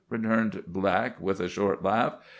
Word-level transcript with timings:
returned 0.09 0.63
Black 0.65 1.21
with 1.21 1.39
a 1.39 1.47
short 1.47 1.83
laugh. 1.83 2.17